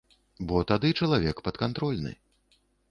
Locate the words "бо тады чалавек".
0.51-1.45